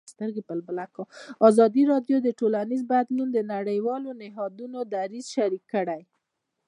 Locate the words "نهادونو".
4.21-4.79